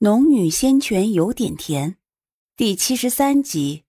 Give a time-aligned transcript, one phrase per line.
[0.00, 1.96] 农女仙泉有点甜，
[2.54, 3.84] 第七十三集。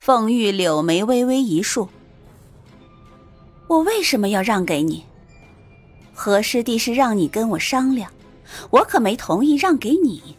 [0.00, 1.88] 凤玉柳眉微微一竖，
[3.68, 5.04] 我为什么要让给你？
[6.12, 8.10] 何师弟是让你跟我商量，
[8.70, 10.34] 我可没同意让给你。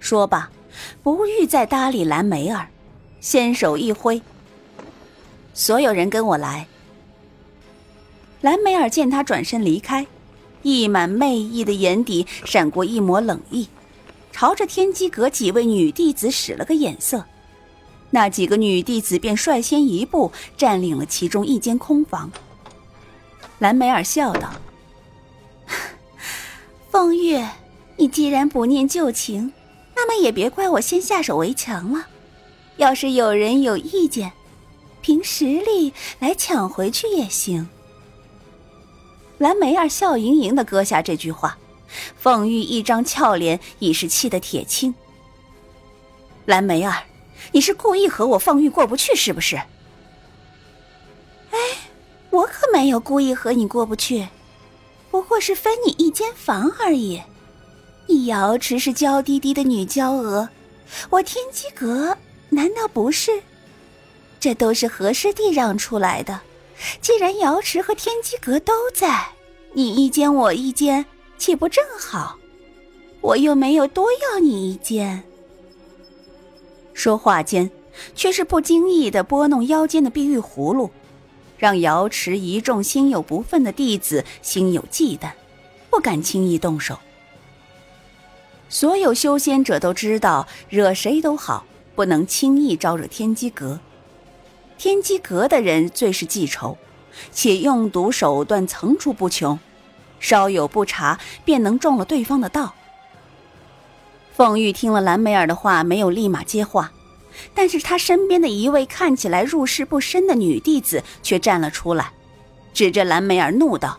[0.00, 0.50] 说罢，
[1.02, 2.66] 不欲再搭理蓝梅儿，
[3.20, 4.22] 先手一挥，
[5.52, 6.66] 所有人跟我来。
[8.40, 10.06] 蓝梅儿见他转身离开。
[10.62, 13.68] 溢满媚意的眼底闪过一抹冷意，
[14.32, 17.24] 朝着天机阁几位女弟子使了个眼色，
[18.10, 22.30] 那几个女弟子便率先一步占领了其中一间空房。
[23.58, 24.52] 蓝梅儿笑道
[26.90, 27.44] ：“凤玉，
[27.96, 29.52] 你既然不念旧情，
[29.96, 32.06] 那么也别怪我先下手为强了。
[32.76, 34.32] 要是有人有意见，
[35.00, 37.68] 凭实力来抢回去也行。”
[39.38, 41.56] 蓝梅儿笑盈盈的搁下这句话，
[42.16, 44.94] 凤玉一张俏脸已是气得铁青。
[46.44, 47.04] 蓝梅儿，
[47.52, 49.56] 你是故意和我凤玉过不去是不是？
[51.50, 51.58] 哎，
[52.30, 54.26] 我可没有故意和你过不去，
[55.10, 57.22] 不过是分你一间房而已。
[58.08, 60.48] 你瑶池是娇滴滴的女娇娥，
[61.10, 62.16] 我天机阁
[62.48, 63.42] 难道不是？
[64.40, 66.40] 这都是何师弟让出来的。
[67.00, 69.28] 既然瑶池和天机阁都在，
[69.72, 71.04] 你一间我一间，
[71.36, 72.38] 岂不正好？
[73.20, 75.22] 我又没有多要你一间。
[76.94, 77.70] 说话间，
[78.14, 80.90] 却是不经意的拨弄腰间的碧玉葫芦，
[81.56, 85.30] 让瑶池一众心有不忿的弟子心有忌惮，
[85.90, 86.98] 不敢轻易动手。
[88.68, 93.80] 所有修仙者都知道，惹谁都好，不能轻易招惹天机阁。
[94.78, 96.78] 天机阁的人最是记仇，
[97.32, 99.58] 且用毒手段层出不穷，
[100.20, 102.74] 稍有不察便能中了对方的道。
[104.36, 106.92] 凤玉听了蓝梅儿的话，没有立马接话，
[107.56, 112.12] 但是她身边的一位看起来入世不深的女弟子却站了出来，
[112.72, 113.98] 指着蓝梅儿怒道：“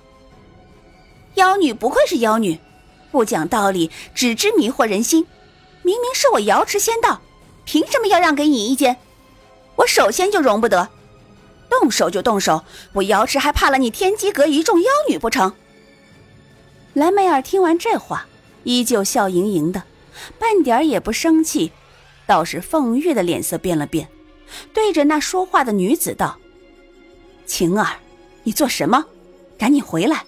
[1.36, 2.58] 妖女不愧是妖女，
[3.12, 5.28] 不讲道理，只知迷惑人心。
[5.84, 7.20] 明明是我瑶池仙道，
[7.66, 8.96] 凭什么要让给你一间？”
[9.80, 10.90] 我首先就容不得，
[11.70, 12.64] 动手就动手！
[12.92, 15.54] 我瑶池还怕了你天机阁一众妖女不成？
[16.94, 18.26] 蓝梅儿听完这话，
[18.66, 19.84] 依旧笑盈盈的，
[20.38, 21.72] 半点也不生气，
[22.28, 24.10] 倒是凤玉的脸色变了变，
[24.74, 26.38] 对着那说话的女子道
[27.48, 28.00] ：“晴儿，
[28.44, 29.06] 你做什么？
[29.58, 30.26] 赶紧回来！”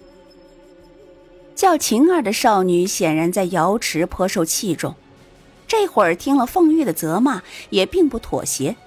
[1.55, 4.95] 叫晴儿的少女显然在瑶池颇受器重，
[5.67, 8.77] 这会儿听了凤玉的责骂，也并不妥协。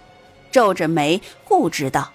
[0.54, 2.12] 皱着眉，固执道：“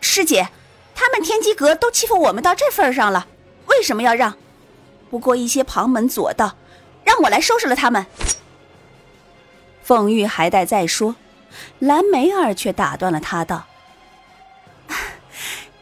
[0.00, 0.48] 师姐，
[0.94, 3.26] 他们天机阁都欺负我们到这份上了，
[3.66, 4.38] 为什么要让？
[5.10, 6.56] 不过一些旁门左道，
[7.04, 8.06] 让我来收拾了他们。”
[9.84, 11.14] 凤玉还待再说，
[11.78, 13.66] 蓝梅儿却打断了他，道：“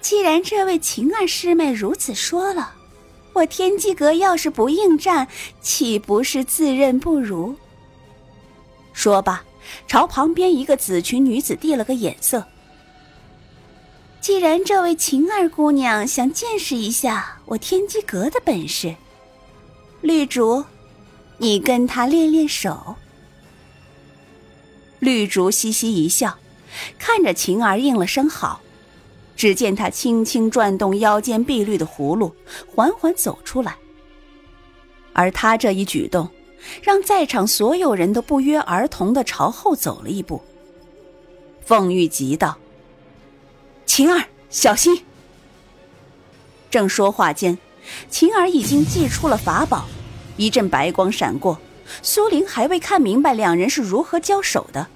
[0.03, 2.73] 既然这位晴儿师妹如此说了，
[3.35, 5.29] 我天机阁要是不应战，
[5.61, 7.55] 岂不是自认不如？”
[8.93, 9.45] 说罢。
[9.87, 12.45] 朝旁边一个紫裙女子递了个眼色。
[14.21, 18.95] 既然这位晴儿姑娘想见识一下我天机阁的本事，
[20.03, 20.65] 绿竹，
[21.39, 22.97] 你跟她练练手。
[24.99, 26.37] 绿竹嘻嘻一笑，
[26.99, 28.61] 看着晴儿应了声好。
[29.37, 32.35] 只见她轻轻转动腰间碧绿的葫芦，
[32.75, 33.77] 缓缓走出来。
[35.13, 36.29] 而她这一举动。
[36.83, 40.43] 让在场所有人都不约而同的朝后走了一步。
[41.65, 42.59] 凤玉急道
[43.87, 45.05] ：“晴儿，小心！”
[46.71, 47.59] 正说话间，
[48.11, 49.87] 晴儿已经祭出了法宝，
[50.37, 51.59] 一阵白光闪过。
[52.03, 54.89] 苏玲还未看明白两人是如何交手的，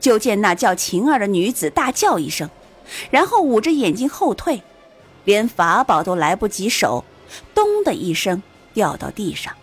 [0.00, 2.50] 就见那叫晴儿的女子大叫一声，
[3.10, 4.62] 然后捂着眼睛后退，
[5.24, 7.04] 连法宝都来不及收，
[7.54, 8.42] 咚的一声
[8.72, 9.54] 掉到地上。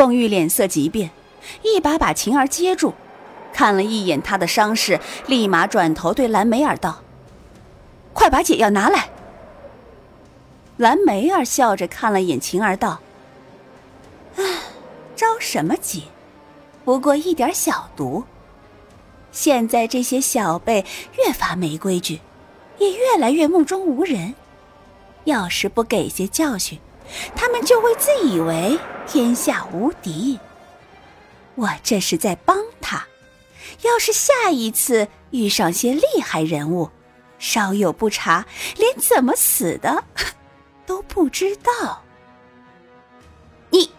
[0.00, 1.10] 凤玉脸色急变，
[1.60, 2.94] 一把把晴儿接住，
[3.52, 7.02] 看了一眼她的伤势，立马转头对蓝梅儿道
[8.14, 9.10] ：“快把解药拿来。”
[10.78, 12.98] 蓝梅儿笑着看了眼晴儿，道
[14.40, 14.42] ：“唉，
[15.14, 16.04] 着什么急？
[16.82, 18.24] 不过一点小毒。
[19.30, 20.86] 现在这些小辈
[21.18, 22.20] 越发没规矩，
[22.78, 24.34] 也越来越目中无人。
[25.24, 26.78] 要是不给些教训，
[27.36, 28.78] 他们就会自以为……”
[29.12, 30.38] 天下无敌，
[31.56, 33.04] 我这是在帮他。
[33.82, 36.88] 要是下一次遇上些厉害人物，
[37.36, 38.46] 稍有不察，
[38.76, 40.04] 连怎么死的
[40.86, 42.04] 都不知道。
[43.70, 43.90] 你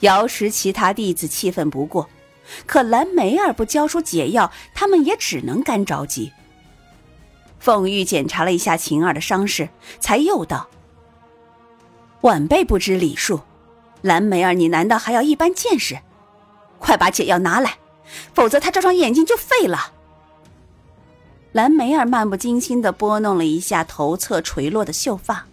[0.00, 2.10] 瑶池其他弟子气愤不过，
[2.66, 6.32] 可蓝梅儿不交出解药，他们也只能干着急。
[7.60, 9.68] 凤玉检查了一下晴儿的伤势，
[10.00, 10.68] 才又道
[12.22, 13.40] ：“晚辈不知礼数，
[14.02, 15.98] 蓝梅儿，你难道还要一般见识？
[16.78, 17.78] 快把解药拿来，
[18.34, 19.92] 否则他这双眼睛就废了。”
[21.52, 25.46] 蓝梅儿漫不经心的拨弄了一下头侧垂落的秀发。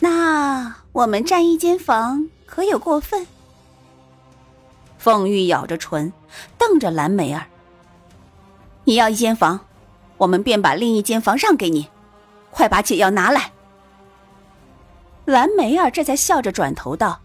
[0.00, 3.26] 那我们占一间房，可有过分？
[4.98, 6.12] 凤玉咬着唇，
[6.58, 7.46] 瞪着蓝梅儿
[8.84, 9.60] ：“你要一间房？”
[10.18, 11.88] 我们便把另一间房让给你，
[12.50, 13.52] 快把解药拿来。
[15.28, 17.20] 蓝梅儿这才笑着转头道：“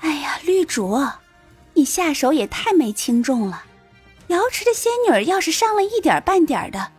[0.00, 0.98] 哎呀，绿竹，
[1.74, 3.64] 你下手也太没轻重了。
[4.28, 6.90] 瑶池的仙女儿要是伤了一点半点的，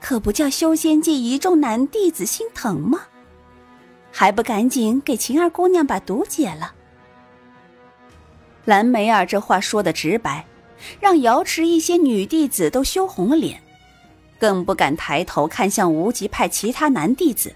[0.00, 3.02] 可不叫修仙界一众男弟子心疼吗？
[4.10, 6.72] 还不赶紧给晴儿姑娘把毒解了？”
[8.64, 10.46] 蓝梅儿这话说的直白，
[10.98, 13.62] 让瑶池一些女弟子都羞红了脸。
[14.38, 17.54] 更不敢抬头看向无极派其他男弟子，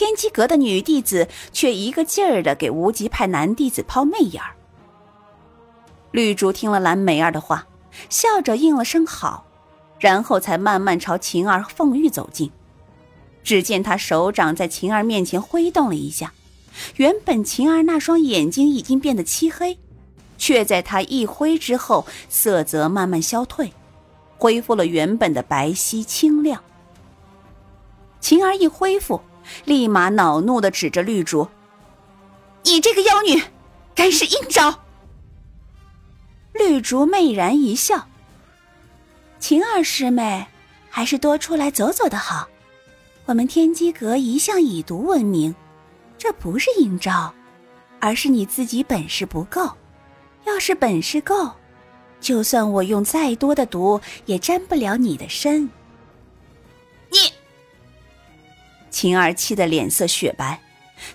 [0.00, 4.56] 天机阁的女弟子却一个劲儿的给无极派男弟子抛媚眼儿。
[6.10, 7.66] 绿竹听了蓝梅儿的话，
[8.08, 9.44] 笑着应了声好，
[9.98, 12.50] 然后才慢慢朝晴儿、凤玉走近。
[13.44, 16.32] 只见他手掌在晴儿面前挥动了一下，
[16.96, 19.78] 原本晴儿那双眼睛已经变得漆黑，
[20.38, 23.70] 却在他一挥之后，色泽慢慢消退。
[24.38, 26.64] 恢复了原本的白皙清亮。
[28.18, 29.20] 晴儿一恢复，
[29.64, 31.48] 立马恼怒的指着绿竹
[32.64, 33.42] ：“你这个妖女，
[33.94, 34.82] 该是阴招！”
[36.52, 38.08] 绿竹媚然一笑
[39.38, 40.46] ：“晴儿师妹，
[40.88, 42.48] 还是多出来走走的好。
[43.26, 45.54] 我们天机阁一向以毒闻名，
[46.18, 47.32] 这不是阴招，
[48.00, 49.70] 而是你自己本事不够。
[50.46, 51.50] 要是本事够……”
[52.20, 55.70] 就算我用再多的毒，也沾不了你的身。
[58.90, 60.60] 晴儿气得脸色雪白。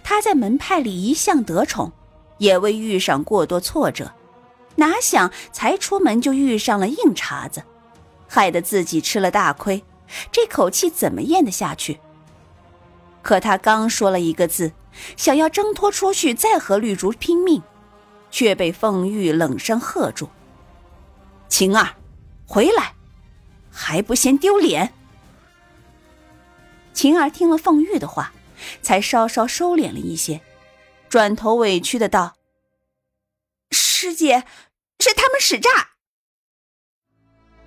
[0.04, 1.92] 她在门派里一向得宠，
[2.38, 4.12] 也未遇上过多挫折，
[4.76, 7.64] 哪想才出门就遇上了硬茬子，
[8.28, 9.84] 害得自己吃了大亏，
[10.32, 12.00] 这口气怎么咽得下去？
[13.22, 14.72] 可他刚说了一个字，
[15.18, 17.62] 想要挣脱出去，再和绿竹拼命，
[18.32, 20.30] 却被凤玉冷声喝住。
[21.48, 21.96] 晴儿，
[22.46, 22.94] 回来，
[23.72, 24.94] 还不嫌丢脸？
[26.96, 28.32] 晴儿听了凤玉的话，
[28.82, 30.42] 才稍稍收敛了一些，
[31.10, 32.36] 转头委屈的道
[33.70, 34.46] ：“师姐，
[35.00, 35.90] 是他们使诈。”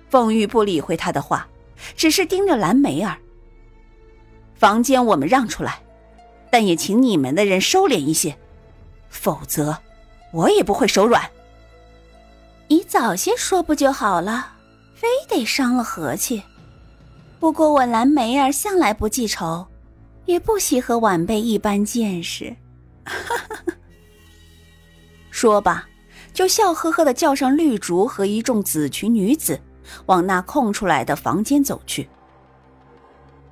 [0.09, 1.47] 凤玉不理会他的话，
[1.95, 3.17] 只是盯着蓝梅儿。
[4.55, 5.81] 房间我们让出来，
[6.51, 8.35] 但也请你们的人收敛一些，
[9.09, 9.77] 否则
[10.33, 11.29] 我也不会手软。
[12.67, 14.57] 你早些说不就好了，
[14.95, 16.43] 非得伤了和气。
[17.39, 19.65] 不过我蓝梅儿向来不记仇，
[20.25, 22.55] 也不喜和晚辈一般见识。
[25.31, 25.87] 说罢，
[26.33, 29.61] 就笑呵呵的叫上绿竹和一众紫裙女子，
[30.07, 32.09] 往那空出来的房间走去。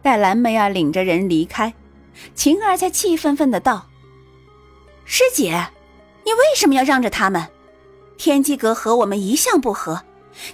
[0.02, 1.74] 待蓝梅儿领着人离开，
[2.36, 3.88] 晴儿才气愤愤的道
[5.06, 5.68] ：“师姐，
[6.26, 7.48] 你为什么要让着他们？”
[8.18, 10.04] 天机阁和我们一向不和，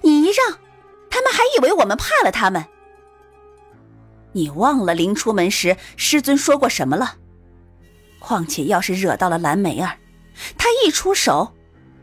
[0.01, 0.59] 你一让，
[1.09, 2.63] 他们还以为我们怕了他们。
[4.33, 7.15] 你忘了临出门时师尊说过什么了？
[8.19, 9.97] 况且要是惹到了蓝梅儿，
[10.57, 11.53] 她一出手，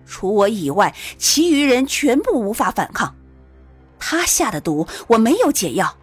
[0.06, 3.14] 除我以外，其余人全部无法反抗。
[3.98, 5.96] 她下的毒，我没有解药，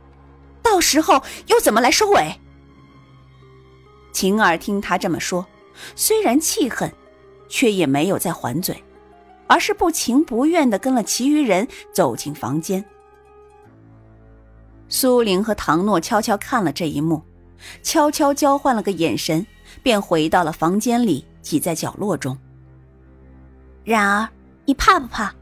[0.62, 2.40] 到时候又怎么来收尾？
[4.12, 5.46] 晴儿听他这么说，
[5.96, 6.92] 虽然气恨，
[7.50, 8.84] 却也没有再还嘴。
[9.50, 12.84] 而是不情不愿的跟了其余人走进房间。
[14.90, 17.22] 苏玲和唐诺悄悄看了这一幕，
[17.84, 19.46] 悄悄交换了个眼神，
[19.84, 22.38] 便回到了房间里，挤在角落中。
[23.84, 24.30] 然而，
[24.66, 25.34] 你怕不怕？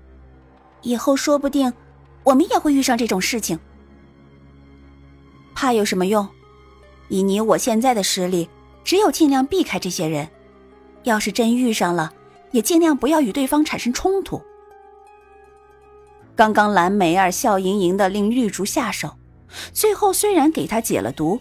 [0.82, 1.72] 以后说不定
[2.24, 3.60] 我们也会遇上这种事情。
[5.54, 6.28] 怕有什么用？
[7.08, 8.50] 以你我现在的实力，
[8.84, 10.28] 只有尽量避开这些人。
[11.04, 12.12] 要是真遇上了，
[12.52, 14.42] 也尽量不要与对方产生冲突。
[16.36, 19.16] 刚刚蓝梅儿笑盈盈的令绿竹下手，
[19.74, 21.40] 最后虽然给他解了毒，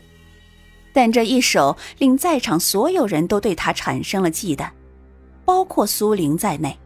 [0.92, 4.70] 但这一手令在场所有人都对他产生了忌惮，
[5.44, 6.78] 包括苏玲在内。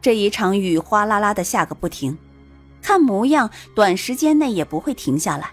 [0.00, 2.18] 这一场雨哗啦啦的下个不停，
[2.82, 5.50] 看模样短时间内也不会停下来。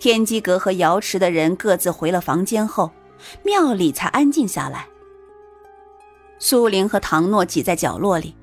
[0.00, 2.90] 天机阁和瑶池的人各自回了房间后，
[3.44, 4.88] 庙里才安静下来。
[6.40, 8.34] 苏玲和唐诺挤在角落里，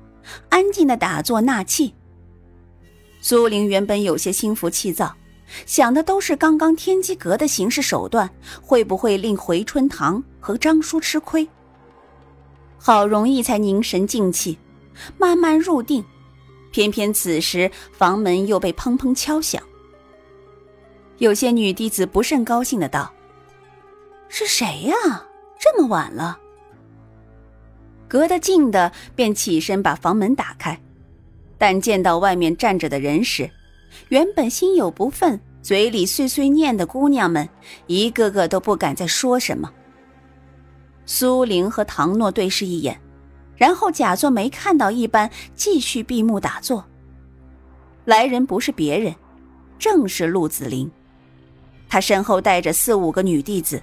[0.48, 1.94] 安静的打坐纳气。
[3.28, 5.14] 苏玲原本有些心浮气躁，
[5.66, 8.30] 想的都是刚刚天机阁的行事手段
[8.62, 11.46] 会不会令回春堂和张叔吃亏。
[12.78, 14.58] 好容易才凝神静气，
[15.18, 16.02] 慢慢入定，
[16.72, 19.62] 偏偏此时房门又被砰砰敲响。
[21.18, 23.12] 有些女弟子不甚高兴的道
[24.30, 24.96] ：“是谁呀？
[25.60, 26.38] 这么晚了。”
[28.08, 30.80] 隔得近的便起身把房门打开，
[31.58, 33.50] 但见到外面站着的人时，
[34.08, 37.48] 原本心有不忿、嘴里碎碎念的姑娘们，
[37.86, 39.70] 一个个都不敢再说什么。
[41.04, 43.00] 苏玲和唐诺对视一眼，
[43.56, 46.84] 然后假作没看到一般，继续闭目打坐。
[48.04, 49.14] 来人不是别人，
[49.78, 50.90] 正是陆子霖。
[51.88, 53.82] 他身后带着四五个女弟子，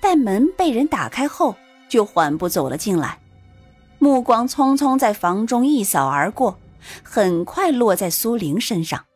[0.00, 1.54] 待门被人打开后，
[1.88, 3.18] 就缓步走了进来。
[3.98, 6.58] 目光匆匆在房中一扫而过，
[7.02, 9.06] 很快落在苏玲身上。